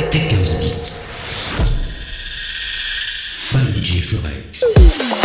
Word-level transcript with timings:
Technos 0.00 0.54
Beats. 0.54 1.08
By 3.52 3.60
DJ 3.72 4.00
Flex. 4.00 5.21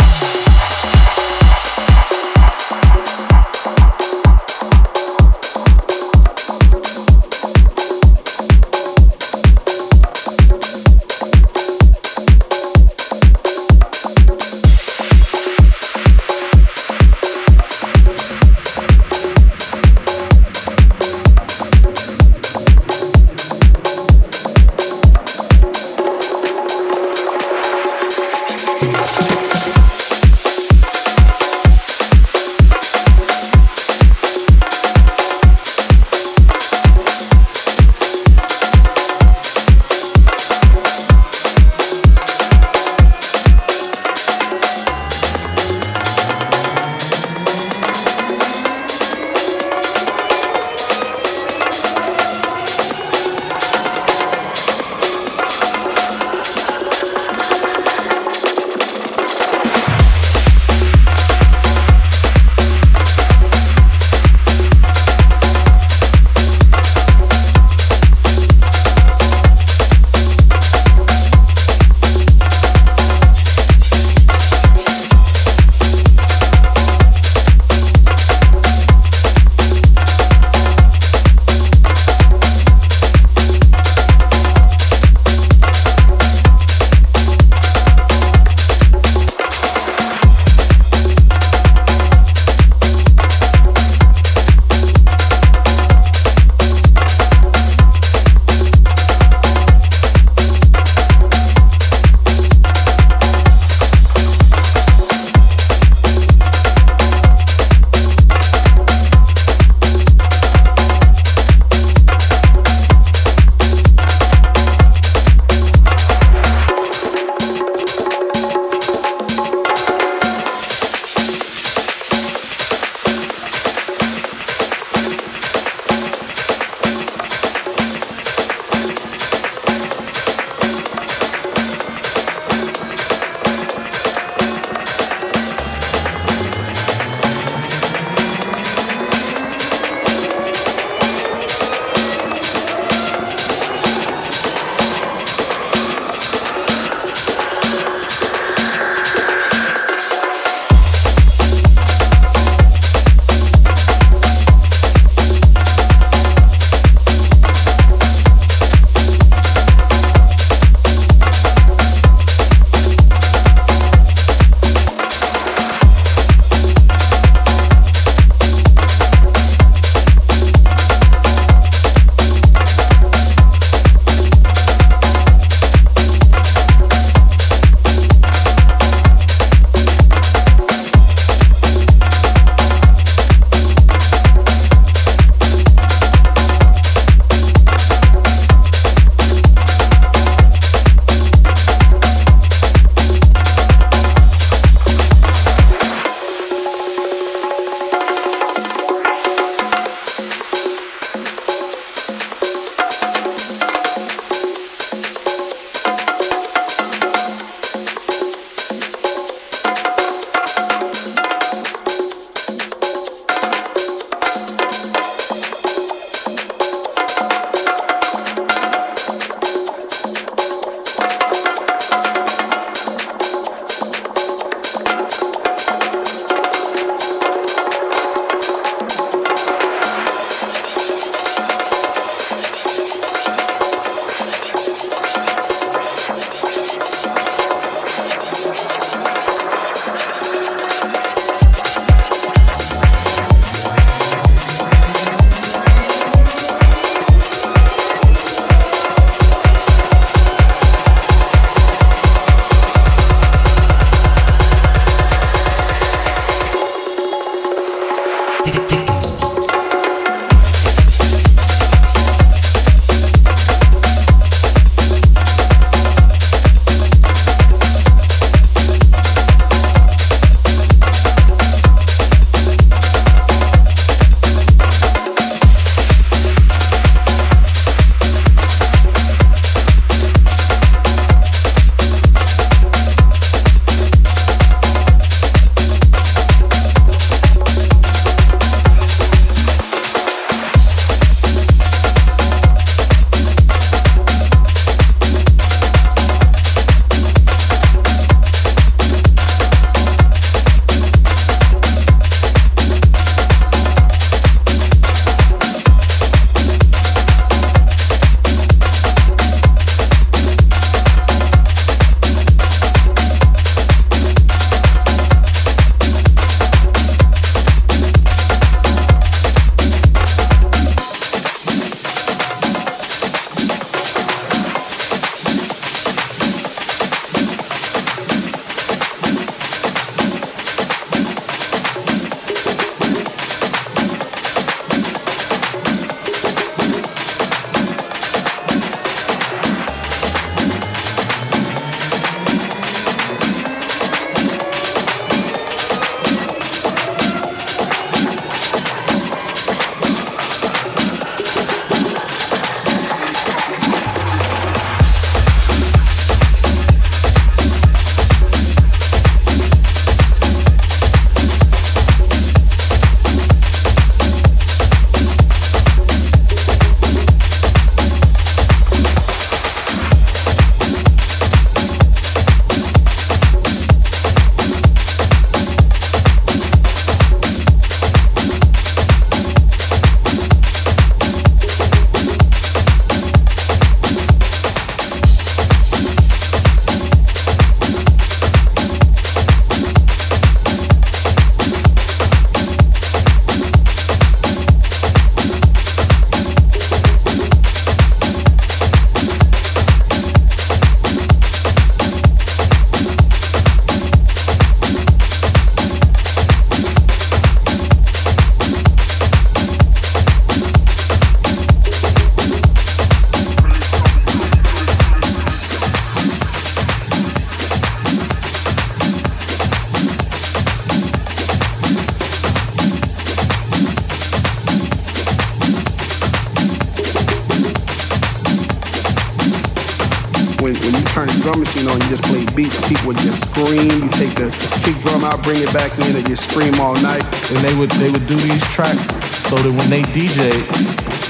Bring 435.28 435.42
it 435.42 435.52
back 435.52 435.78
in, 435.78 435.94
and 435.94 436.08
you 436.08 436.16
scream 436.16 436.58
all 436.58 436.72
night. 436.80 437.04
And 437.28 437.44
they 437.44 437.54
would 437.54 437.70
they 437.72 437.90
would 437.90 438.06
do 438.06 438.16
these 438.16 438.42
tracks 438.48 438.80
so 439.28 439.36
that 439.36 439.52
when 439.52 439.68
they 439.68 439.82
DJ, 439.92 440.32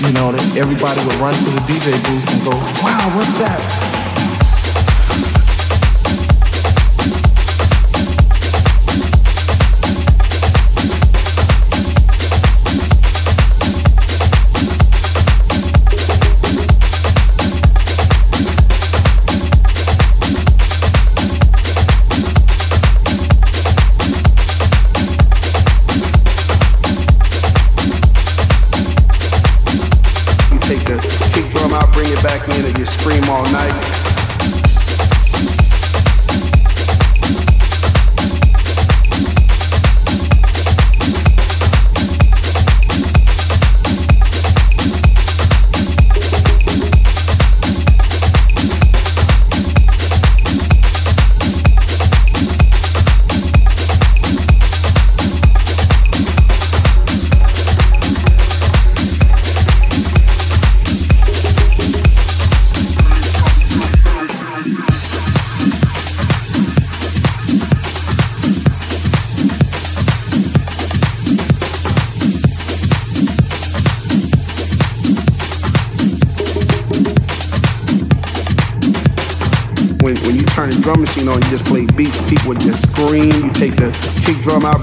you 0.02 0.12
know, 0.12 0.34
everybody 0.58 0.98
would 1.06 1.14
run 1.22 1.34
to 1.34 1.50
the 1.54 1.62
DJ 1.70 1.94
booth 2.02 2.26
and 2.34 2.42
go, 2.42 2.58
"Wow, 2.82 3.16
what's 3.16 3.38
that?" 3.38 3.97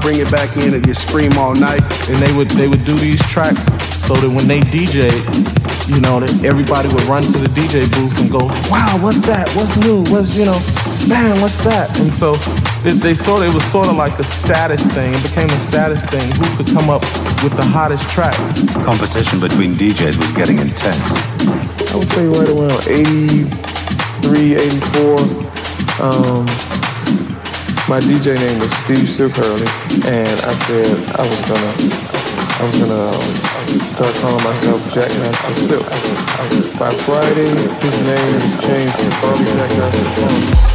Bring 0.06 0.22
it 0.22 0.30
back 0.30 0.56
in 0.58 0.72
and 0.72 0.86
just 0.86 1.02
scream 1.08 1.34
all 1.34 1.56
night. 1.56 1.82
And 2.10 2.22
they 2.22 2.32
would 2.38 2.50
they 2.52 2.68
would 2.68 2.86
do 2.86 2.94
these 2.94 3.20
tracks 3.26 3.66
so 4.06 4.14
that 4.14 4.30
when 4.30 4.46
they 4.46 4.62
DJ, 4.62 5.10
you 5.90 6.00
know, 6.00 6.22
that 6.22 6.30
everybody 6.46 6.88
would 6.94 7.02
run 7.10 7.24
to 7.24 7.40
the 7.42 7.50
DJ 7.58 7.90
booth 7.90 8.14
and 8.22 8.30
go, 8.30 8.46
"Wow, 8.70 9.02
what's 9.02 9.26
that? 9.26 9.50
What's 9.58 9.76
new? 9.82 10.06
What's 10.14 10.38
you 10.38 10.46
know, 10.46 10.60
man, 11.10 11.42
what's 11.42 11.58
that?" 11.66 11.90
And 11.98 12.14
so 12.14 12.38
it, 12.86 13.02
they 13.02 13.16
sort 13.18 13.42
of 13.42 13.50
it 13.50 13.54
was 13.58 13.66
sort 13.74 13.90
of 13.90 13.98
like 13.98 14.14
a 14.20 14.24
status 14.24 14.86
thing. 14.94 15.10
It 15.10 15.24
became 15.26 15.50
a 15.50 15.60
status 15.66 16.06
thing. 16.06 16.30
Who 16.38 16.46
could 16.54 16.70
come 16.70 16.94
up 16.94 17.02
with 17.42 17.58
the 17.58 17.66
hottest 17.66 18.08
track? 18.14 18.38
Competition 18.86 19.42
between 19.42 19.74
DJs 19.74 20.22
was 20.22 20.32
getting 20.38 20.62
intense. 20.62 21.02
I 21.90 21.98
would 21.98 22.08
say 22.14 22.30
right 22.30 22.50
around 22.54 22.86
83, 22.86 24.54
84. 24.54 25.18
Um, 25.98 26.46
my 27.88 28.00
DJ 28.00 28.34
name 28.40 28.60
was 28.60 28.72
Steve 28.78 29.08
Silk 29.08 29.36
Hurley, 29.36 29.68
and 30.08 30.40
I 30.42 30.54
said 30.66 30.90
I 31.14 31.22
was 31.22 31.42
gonna, 31.46 31.74
I 32.58 32.66
was 32.66 32.80
gonna 32.80 33.08
um, 33.14 33.80
start 33.94 34.16
calling 34.16 34.44
myself 34.44 34.82
Jack 34.94 35.10
Master 35.20 35.56
Silk. 35.56 36.80
By 36.80 36.90
Friday, 37.06 37.46
his 37.46 38.02
name 38.02 38.40
changed 38.62 38.98
to 39.00 39.10
Bobby 39.22 39.46
Jack 39.46 39.78
Master 39.78 40.75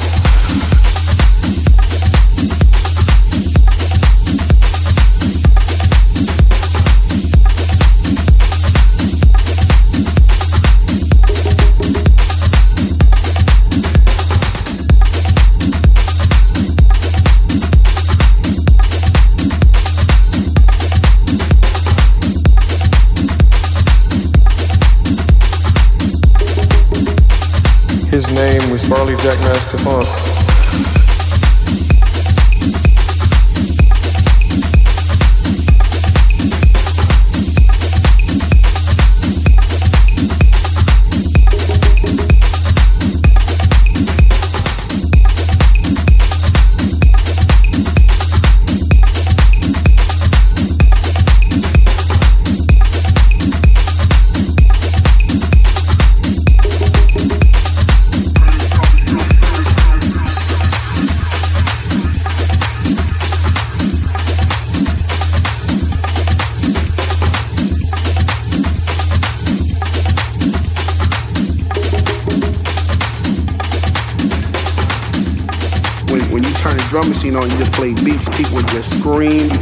Farley 29.10 29.16
Jackmaster 29.16 29.78
Funk. 29.80 30.39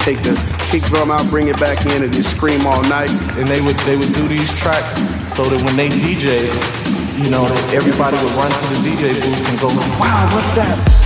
Take 0.09 0.23
the 0.23 0.33
kick 0.71 0.83
drum 0.85 1.11
out, 1.11 1.29
bring 1.29 1.49
it 1.49 1.61
back 1.61 1.85
in, 1.85 2.03
and 2.03 2.11
just 2.11 2.35
scream 2.35 2.67
all 2.67 2.83
night. 2.85 3.11
And 3.37 3.47
they 3.47 3.61
would 3.61 3.77
they 3.85 3.97
would 3.97 4.12
do 4.15 4.27
these 4.27 4.49
tracks 4.57 4.97
so 5.37 5.45
that 5.45 5.61
when 5.65 5.77
they 5.77 5.88
DJ, 5.88 6.41
you 7.23 7.31
know, 7.31 7.45
everybody 7.77 8.17
would 8.17 8.33
run 8.33 8.50
to 8.50 8.67
the 8.73 8.81
DJ 8.88 9.12
booth 9.21 9.49
and 9.50 9.61
go, 9.61 9.69
"Wow, 10.00 10.29
what's 10.33 10.55
that?" 10.57 10.98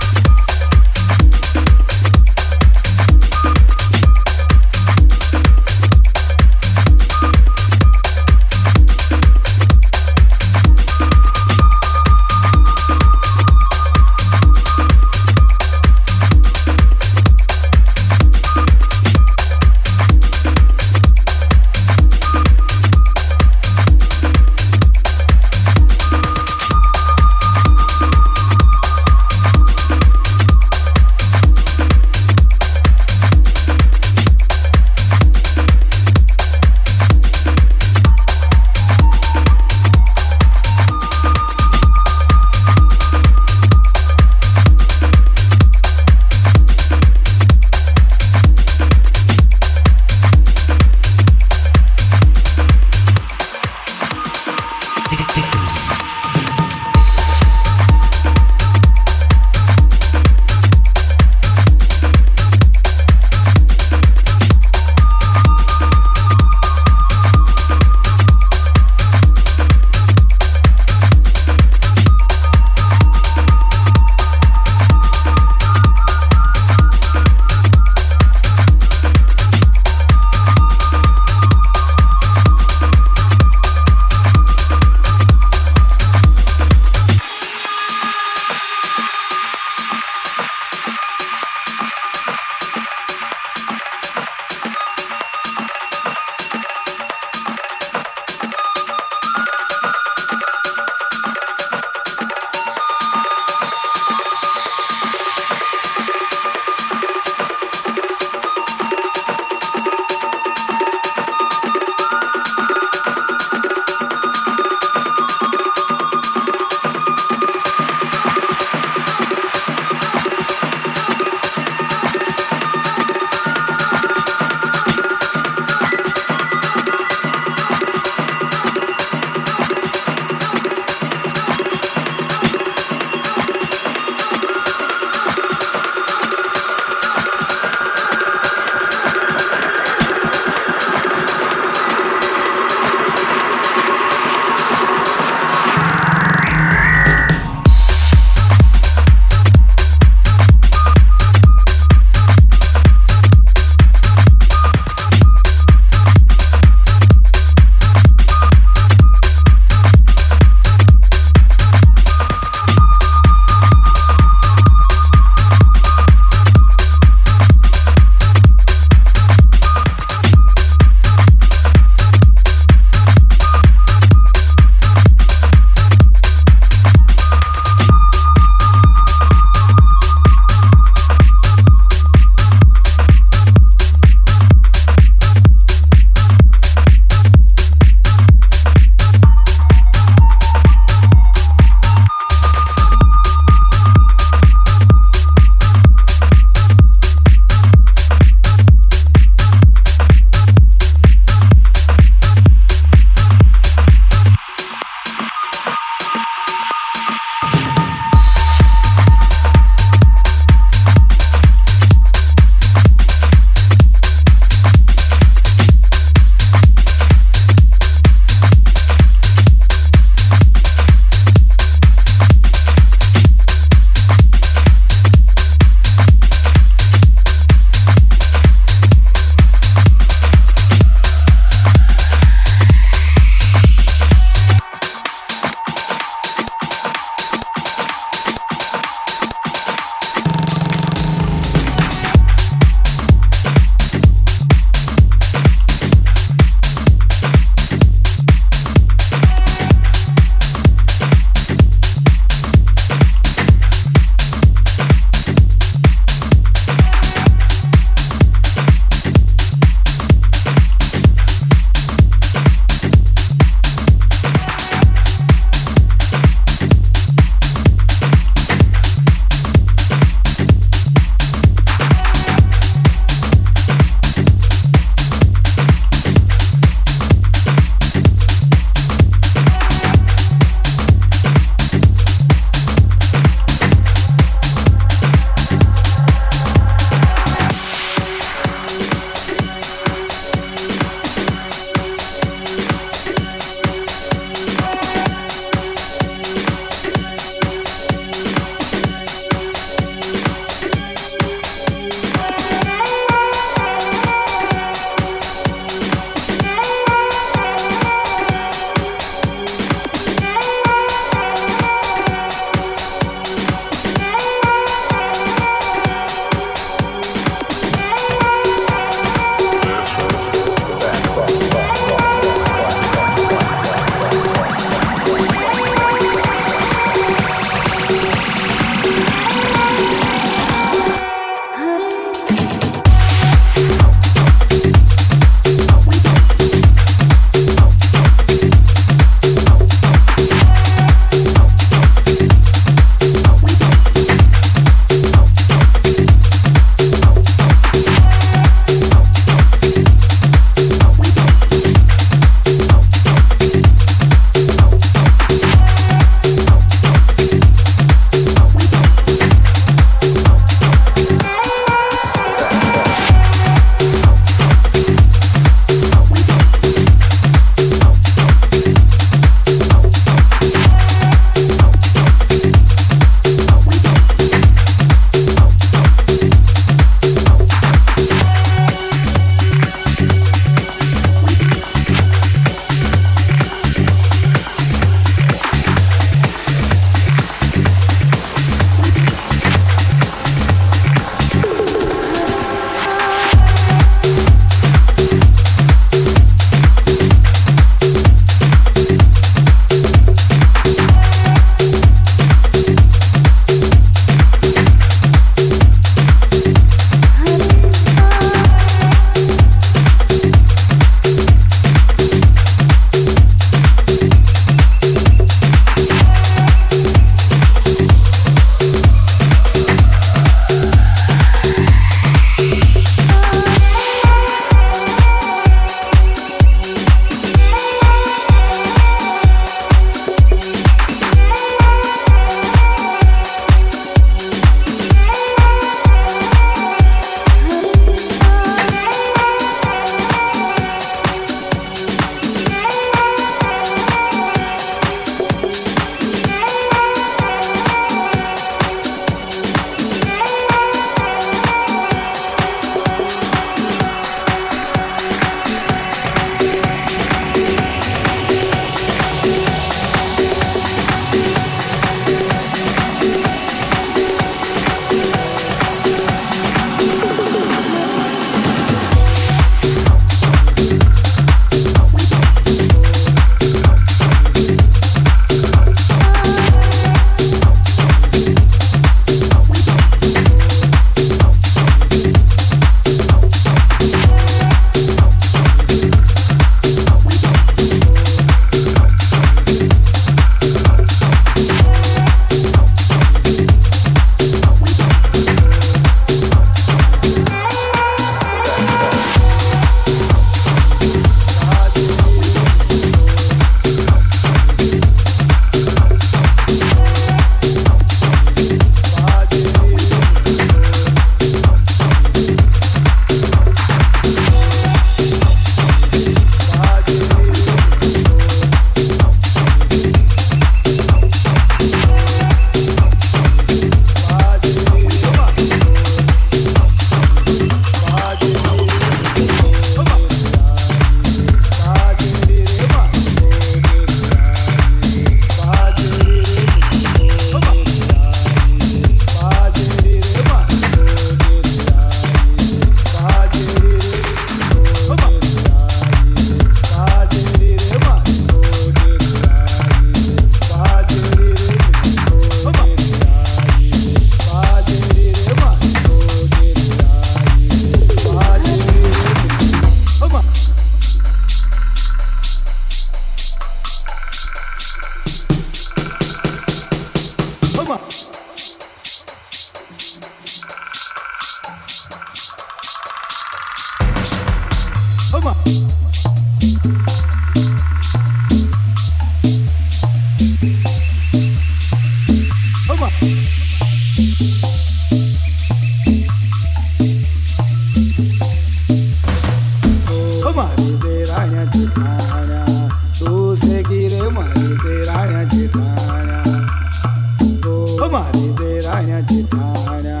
राण्याचे 599.16 599.22
ठाण्या 599.32 600.00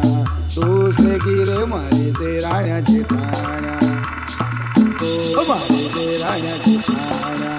तूच 0.56 1.00
गिरे 1.24 1.64
मारे 1.64 2.10
ते 2.12 2.38
राण्याचे 2.40 3.02
ठाण्या 3.02 3.78
ते 5.86 6.18
राण्याचे 6.18 6.76
ठाण्या 6.88 7.54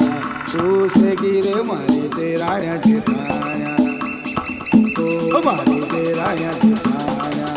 तूच 0.54 0.98
गिरे 1.22 1.62
मारे 1.62 2.08
ते 2.08 2.36
राण्याचे 2.38 3.00
ठाण्या 3.08 3.76
तो 4.98 5.41
मारे 5.46 5.80
ते 5.84 6.13
राण्याचे 6.13 6.74
ठाण्या 6.86 7.54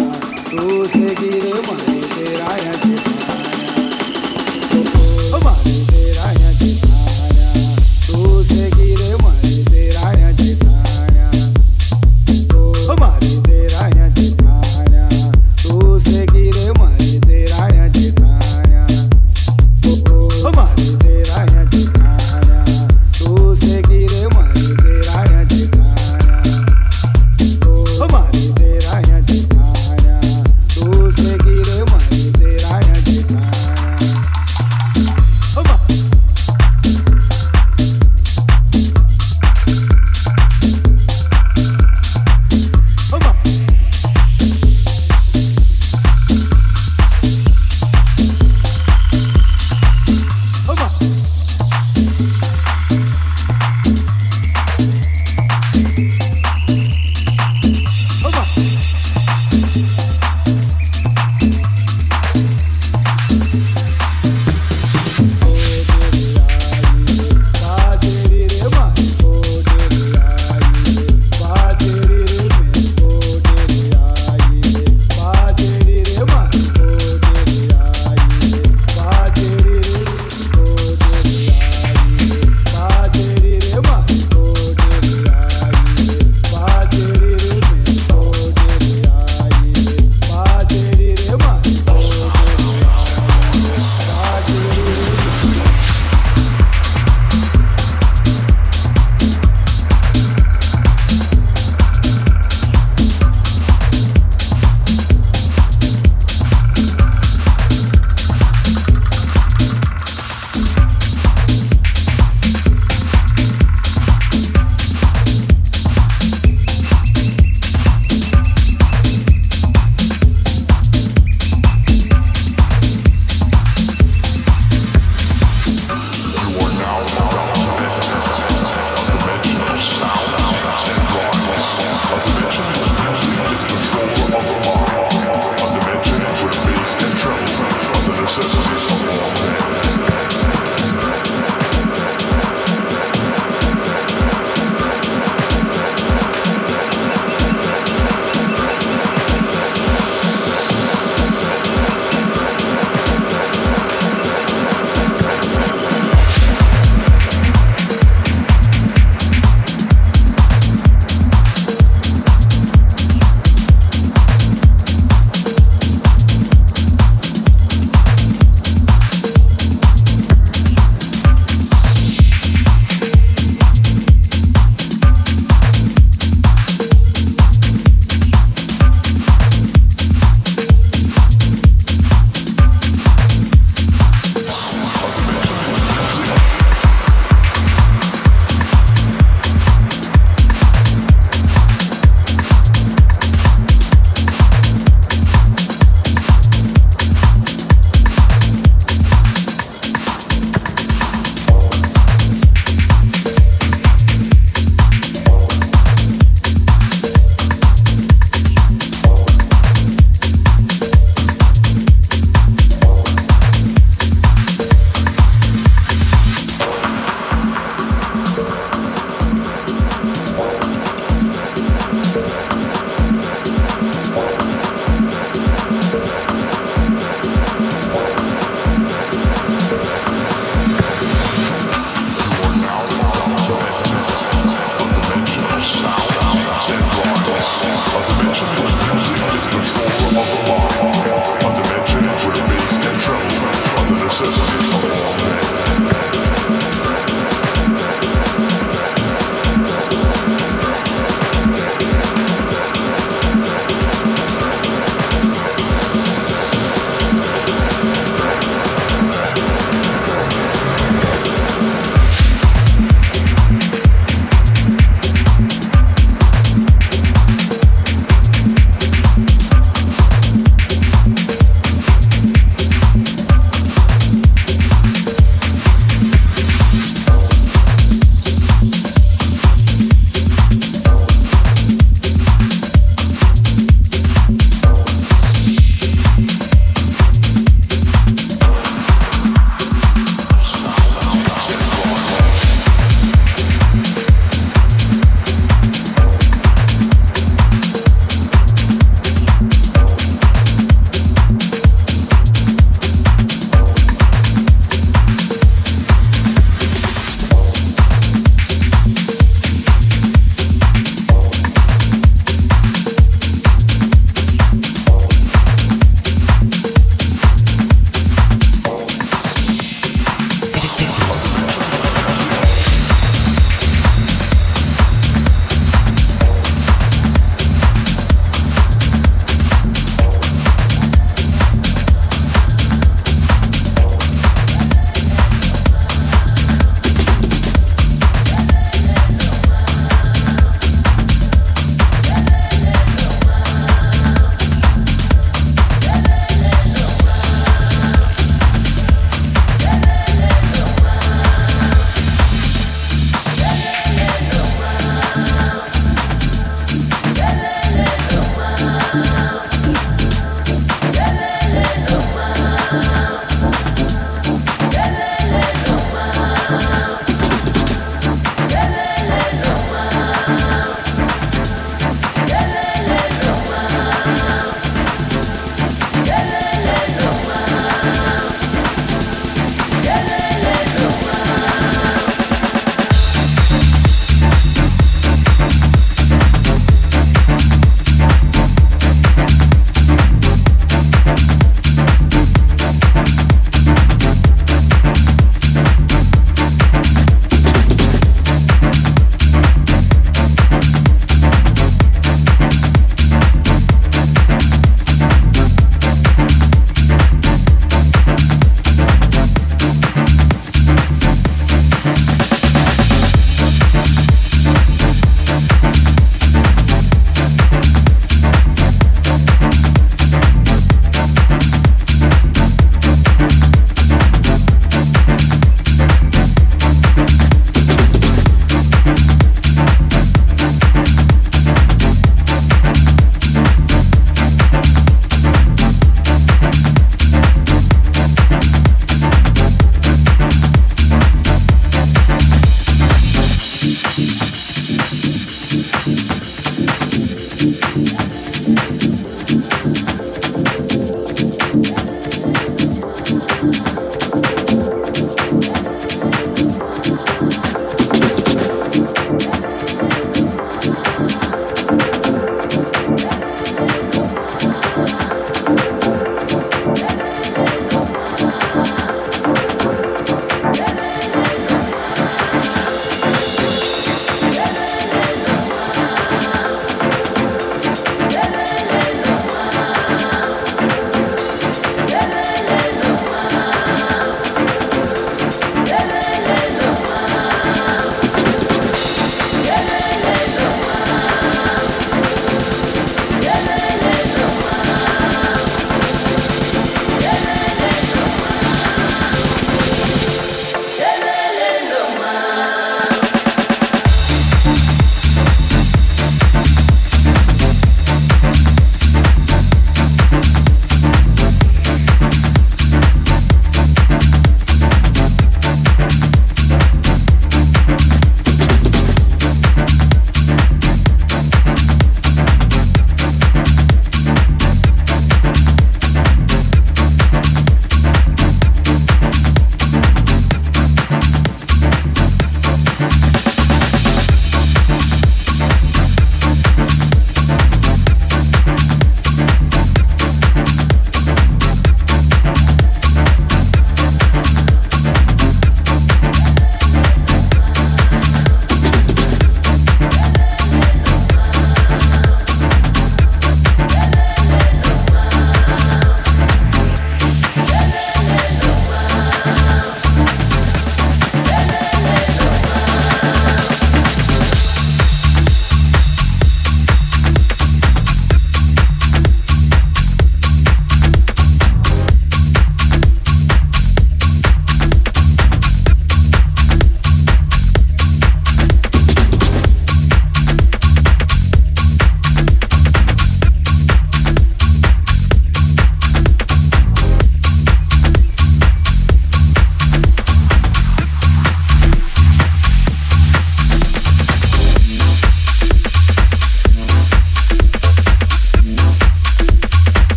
तूच 0.51 0.97
गिरे 1.21 1.53
मारे 1.61 2.01
ते 2.07 2.37
राण्याचे 2.37 2.97
ठाण्या 2.97 3.30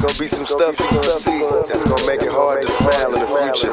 gonna 0.00 0.18
be 0.18 0.26
some 0.26 0.46
stuff 0.46 0.80
you're 0.80 0.90
gonna 0.90 1.12
see 1.12 1.40
that's 1.68 1.84
gonna 1.84 2.06
make 2.06 2.22
it 2.22 2.32
hard 2.32 2.62
to 2.62 2.68
smile 2.68 3.12
in 3.12 3.20
the 3.20 3.26
future. 3.26 3.70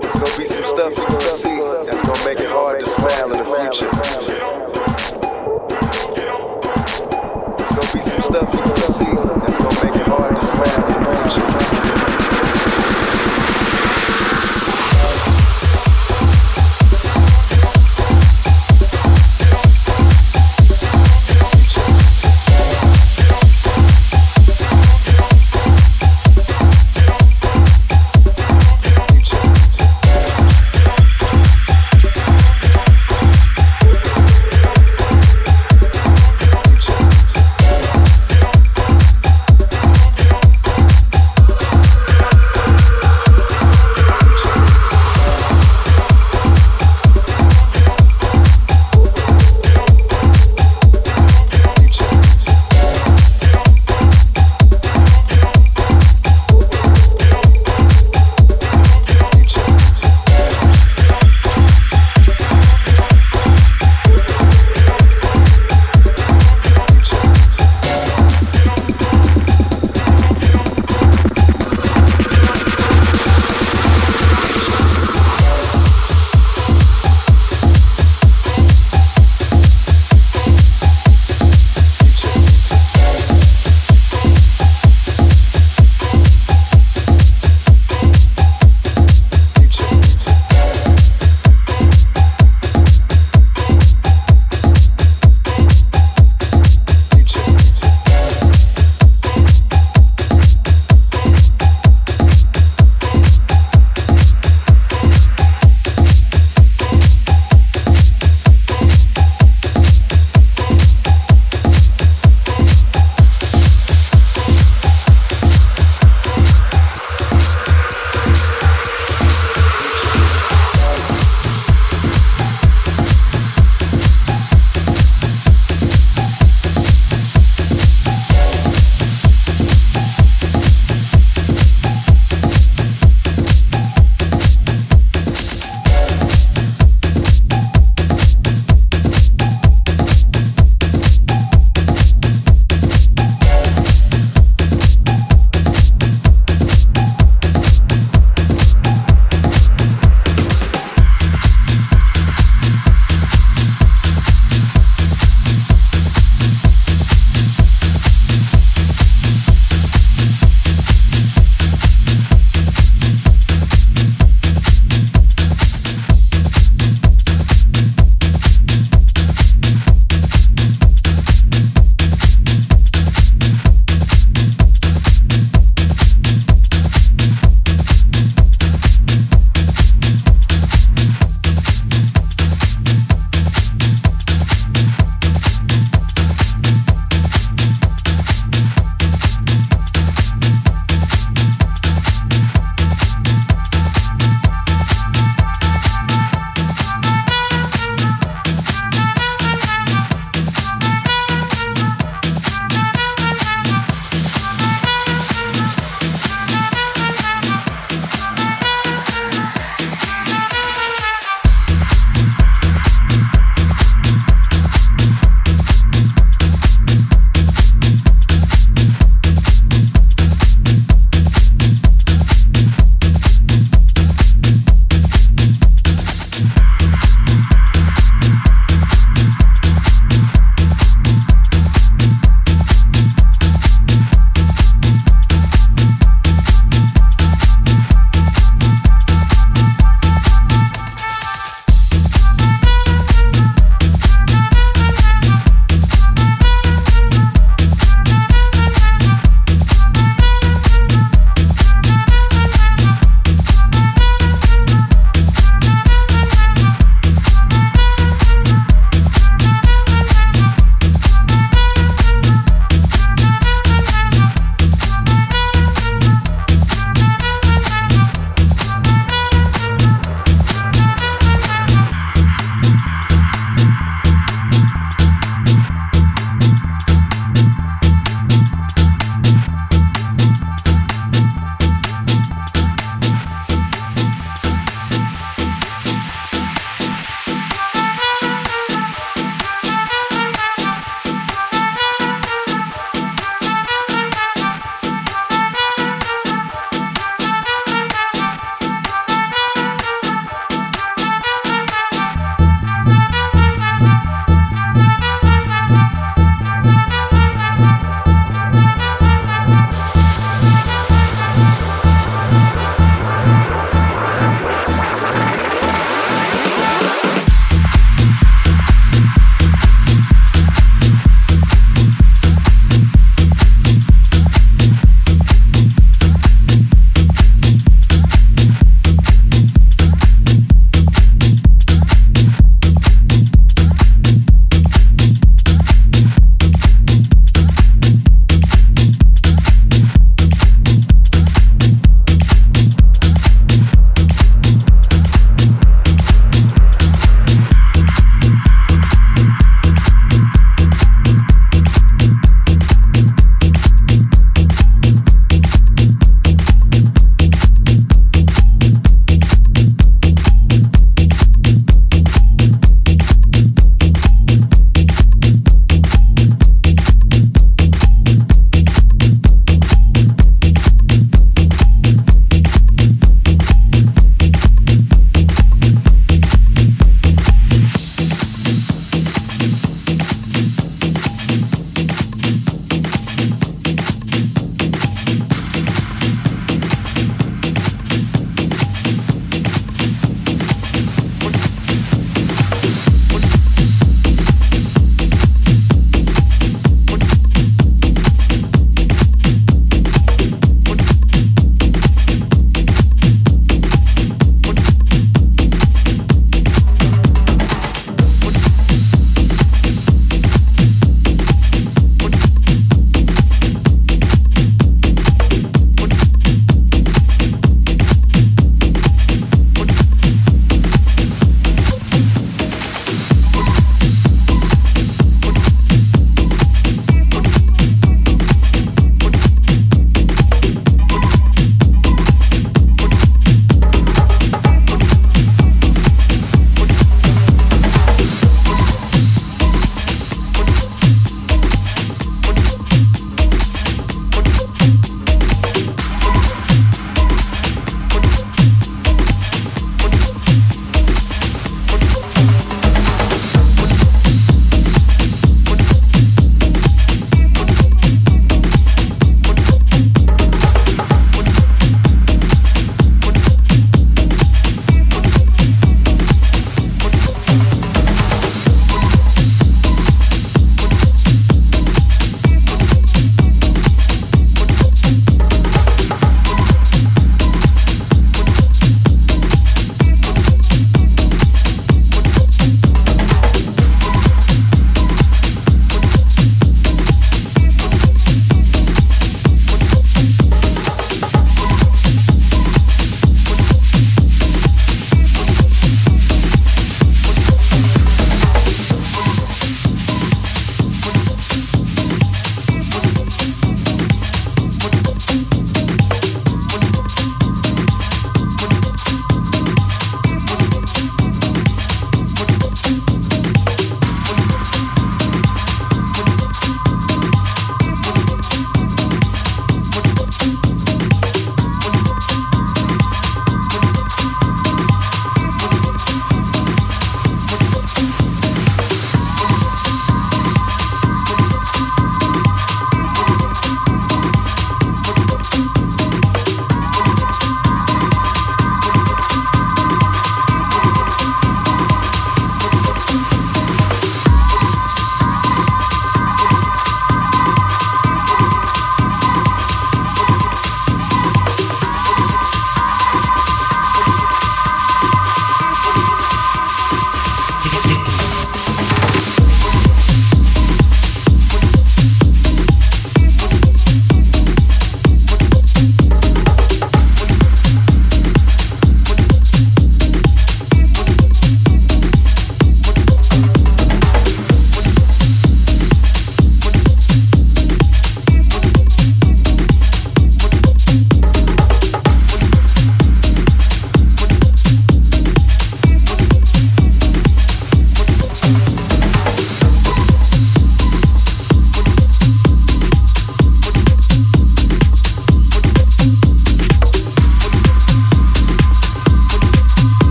There's 0.00 0.14
gonna 0.14 0.38
be 0.38 0.44
some 0.44 0.64
stuff 0.64 0.96
you're 0.96 1.06
gonna 1.08 1.30
see 1.30 1.58
that's 1.86 2.02
gonna 2.06 2.24
make 2.24 2.38
it 2.38 2.50
hard 2.50 2.78
to 2.80 2.86
smile 2.86 3.32
in 3.32 3.38
the 3.38 3.44
future. 3.44 3.90
There's 7.58 7.72
gonna 7.74 7.92
be 7.92 8.00
some 8.00 8.20
stuff 8.20 8.54
you're 8.54 8.62
gonna 8.62 8.92
see 8.92 9.12
that's 9.40 9.58
gonna 9.58 9.84
make 9.84 9.96
it 10.00 10.06
hard 10.06 10.36
to 10.36 10.42
smile 10.44 11.01